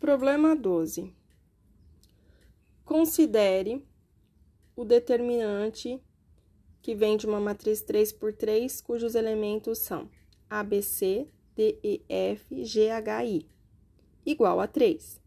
Problema 0.00 0.56
12. 0.56 1.14
Considere 2.84 3.86
o 4.74 4.84
determinante 4.84 6.02
que 6.82 6.96
vem 6.96 7.16
de 7.16 7.26
uma 7.26 7.38
matriz 7.38 7.82
3 7.82 8.12
por 8.12 8.32
3, 8.32 8.80
cujos 8.80 9.14
elementos 9.14 9.78
são 9.78 10.10
ABC, 10.50 11.28
DEF, 11.54 12.46
GHI, 12.50 13.46
igual 14.26 14.60
a 14.60 14.66
3. 14.66 15.20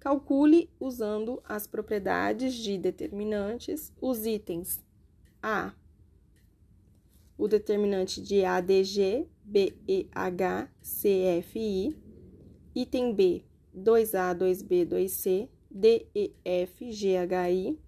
Calcule 0.00 0.68
usando 0.80 1.40
as 1.44 1.68
propriedades 1.68 2.54
de 2.54 2.76
determinantes 2.78 3.92
os 4.00 4.26
itens 4.26 4.82
A, 5.40 5.72
o 7.36 7.46
determinante 7.46 8.20
de 8.20 8.44
ADG, 8.44 9.28
BEH, 9.28 9.37
CFI, 10.82 11.96
item 12.74 13.14
B, 13.14 13.44
2A, 13.74 14.34
2B, 14.34 14.86
2C, 14.86 15.48
DEF, 15.70 16.90
GHI, 16.90 17.78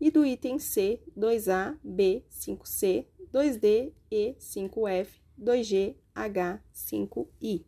e 0.00 0.10
do 0.10 0.24
item 0.24 0.58
C, 0.58 1.00
2A, 1.16 1.78
B, 1.82 2.24
5C, 2.30 3.06
2D, 3.32 3.92
E, 4.10 4.34
5F, 4.38 5.08
2G, 5.40 5.96
H, 6.14 6.62
5I. 6.72 7.64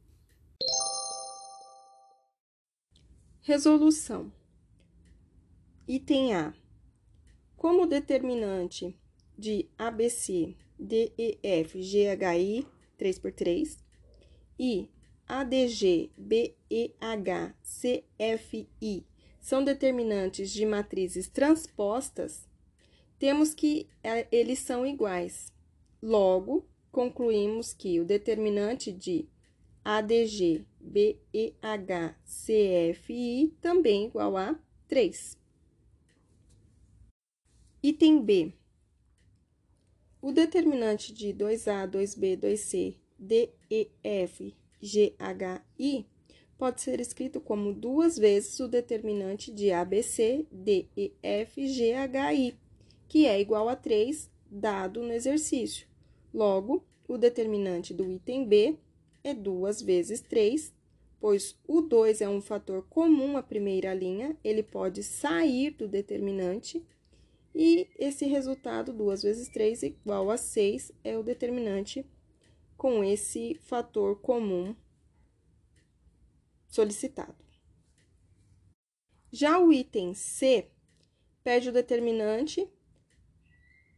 Resolução. 3.41 4.33
Item 5.88 6.34
A. 6.34 6.55
Como 7.56 7.86
determinante 7.86 8.98
de 9.38 9.69
ABC, 9.78 10.56
DEF, 10.78 11.78
GHI, 11.80 12.66
3 12.96 13.18
por 13.18 13.32
3 13.32 13.78
e 14.59 14.88
ADG, 15.28 16.12
BEH, 16.16 17.55
CFI 17.62 19.06
são 19.41 19.62
determinantes 19.62 20.50
de 20.50 20.66
matrizes 20.66 21.28
transpostas, 21.28 22.48
temos 23.19 23.55
que 23.55 23.89
é, 24.02 24.27
eles 24.30 24.58
são 24.58 24.84
iguais. 24.84 25.52
Logo, 26.02 26.67
concluímos 26.91 27.72
que 27.72 28.00
o 28.00 28.05
determinante 28.05 28.92
de 28.92 29.28
ADG, 29.84 30.67
BEH, 30.80 32.17
CFI 32.24 33.56
também 33.61 34.05
é 34.05 34.06
igual 34.06 34.36
a 34.36 34.58
3. 34.89 35.39
Item 37.83 38.22
B. 38.22 38.52
O 40.27 40.32
determinante 40.32 41.14
de 41.14 41.28
2A, 41.32 41.88
2B, 41.88 42.36
2C, 42.36 42.96
DEF, 43.16 44.56
GHI 44.83 46.05
pode 46.58 46.83
ser 46.83 46.98
escrito 46.98 47.41
como 47.41 47.72
duas 47.72 48.18
vezes 48.18 48.58
o 48.58 48.66
determinante 48.66 49.52
de 49.52 49.70
ABC, 49.70 50.44
D, 50.50 50.88
E, 50.96 51.12
F, 51.22 51.68
G, 51.68 51.92
H, 51.92 52.34
I, 52.34 52.58
que 53.06 53.24
é 53.24 53.41
igual 53.41 53.68
a 53.68 53.77
3, 53.77 54.28
dado 54.50 55.00
no 55.00 55.12
exercício. 55.12 55.86
Logo, 56.34 56.84
o 57.06 57.16
determinante 57.16 57.94
do 57.94 58.11
item 58.11 58.48
B 58.48 58.77
é 59.22 59.33
2 59.33 59.80
vezes 59.80 60.20
3, 60.22 60.74
pois 61.20 61.56
o 61.68 61.80
2 61.80 62.20
é 62.20 62.28
um 62.28 62.40
fator 62.40 62.84
comum 62.90 63.36
à 63.36 63.44
primeira 63.44 63.94
linha, 63.94 64.36
ele 64.42 64.64
pode 64.64 65.05
sair 65.05 65.70
do 65.70 65.86
determinante, 65.86 66.84
e 67.58 67.88
esse 67.98 68.26
resultado, 68.26 68.92
2 68.92 69.22
vezes 69.22 69.48
3 69.48 69.84
igual 69.84 70.30
a 70.30 70.36
6, 70.36 70.92
é 71.02 71.16
o 71.16 71.22
determinante 71.22 72.04
com 72.76 73.02
esse 73.02 73.54
fator 73.62 74.20
comum 74.20 74.76
solicitado. 76.68 77.34
Já 79.32 79.58
o 79.58 79.72
item 79.72 80.12
C 80.12 80.70
pede 81.42 81.70
o 81.70 81.72
determinante 81.72 82.70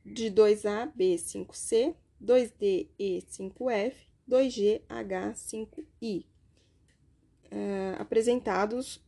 de 0.07 0.31
2A, 0.31 0.93
B, 0.95 1.17
5C, 1.17 1.97
2D, 2.23 2.89
E, 2.97 3.23
5F, 3.23 3.95
2G, 4.29 4.83
H, 4.89 5.33
5I, 5.33 6.27
uh, 7.47 8.01
apresentados 8.01 9.03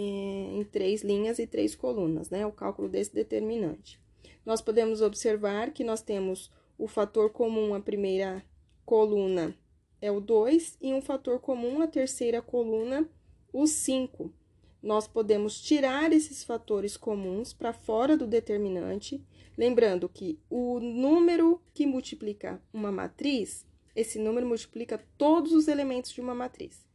em 0.00 0.64
três 0.64 1.02
linhas 1.02 1.38
e 1.38 1.46
três 1.46 1.74
colunas, 1.74 2.30
né? 2.30 2.46
O 2.46 2.52
cálculo 2.52 2.88
desse 2.88 3.14
determinante. 3.14 4.00
Nós 4.44 4.60
podemos 4.60 5.02
observar 5.02 5.72
que 5.72 5.84
nós 5.84 6.02
temos 6.02 6.50
o 6.78 6.86
fator 6.86 7.30
comum 7.30 7.74
à 7.74 7.80
primeira 7.80 8.44
coluna 8.84 9.54
é 10.00 10.10
o 10.10 10.20
2 10.20 10.78
e 10.80 10.92
um 10.92 11.00
fator 11.00 11.40
comum, 11.40 11.80
a 11.82 11.86
terceira 11.86 12.40
coluna, 12.40 13.08
o 13.52 13.66
5. 13.66 14.32
Nós 14.80 15.08
podemos 15.08 15.60
tirar 15.60 16.12
esses 16.12 16.44
fatores 16.44 16.96
comuns 16.96 17.52
para 17.52 17.72
fora 17.72 18.16
do 18.16 18.26
determinante, 18.26 19.20
lembrando 19.56 20.08
que 20.08 20.38
o 20.48 20.78
número 20.78 21.60
que 21.74 21.84
multiplica 21.84 22.62
uma 22.72 22.92
matriz, 22.92 23.66
esse 23.94 24.18
número 24.20 24.46
multiplica 24.46 25.04
todos 25.16 25.52
os 25.52 25.66
elementos 25.66 26.12
de 26.12 26.20
uma 26.20 26.34
matriz. 26.34 26.86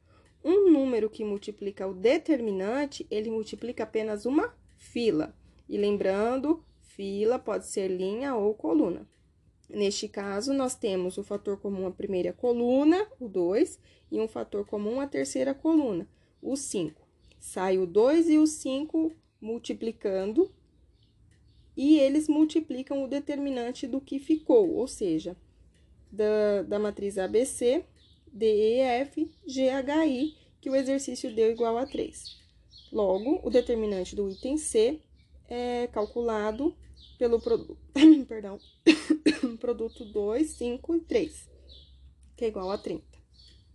Um 0.44 0.72
número 0.72 1.10
que 1.10 1.24
multiplica 1.24 1.88
o 1.88 1.94
determinante, 1.94 3.08
ele 3.10 3.32
multiplica 3.32 3.84
apenas 3.84 4.26
uma 4.26 4.54
fila. 4.78 5.34
E 5.70 5.78
lembrando, 5.78 6.64
fila 6.82 7.40
pode 7.40 7.68
ser 7.68 7.88
linha 7.88 8.36
ou 8.36 8.54
coluna. 8.54 9.08
Neste 9.70 10.08
caso, 10.08 10.54
nós 10.54 10.76
temos 10.76 11.18
o 11.18 11.24
fator 11.24 11.58
comum 11.58 11.88
à 11.88 11.92
primeira 11.92 12.34
coluna, 12.34 13.08
o 13.20 13.28
2, 13.28 13.80
e 14.12 14.20
um 14.20 14.28
fator 14.28 14.66
comum 14.66 15.00
à 15.00 15.08
terceira 15.08 15.54
coluna, 15.54 16.08
o 16.42 16.56
5. 16.56 17.02
Sai 17.40 17.78
o 17.78 17.88
2 17.88 18.30
e 18.30 18.38
o 18.38 18.46
5 18.46 19.12
multiplicando, 19.42 20.52
e 21.76 21.98
eles 21.98 22.28
multiplicam 22.28 23.04
o 23.04 23.08
determinante 23.08 23.88
do 23.88 24.00
que 24.00 24.20
ficou, 24.20 24.76
ou 24.76 24.88
seja, 24.88 25.36
da, 26.12 26.62
da 26.62 26.78
matriz 26.78 27.18
ABC, 27.18 27.84
DEF, 28.34 29.32
GHI, 29.46 30.36
que 30.60 30.70
o 30.70 30.76
exercício 30.76 31.34
deu 31.34 31.52
igual 31.52 31.78
a 31.78 31.86
3. 31.86 32.42
Logo, 32.92 33.40
o 33.44 33.50
determinante 33.50 34.16
do 34.16 34.30
item 34.30 34.58
C 34.58 35.00
é 35.48 35.88
calculado 35.88 36.76
pelo 37.18 37.40
produto, 37.40 37.78
perdão, 38.28 38.60
produto 39.60 40.04
2, 40.06 40.50
5 40.50 40.96
e 40.96 41.00
3, 41.02 41.50
que 42.36 42.46
é 42.46 42.48
igual 42.48 42.72
a 42.72 42.78
30. 42.78 43.23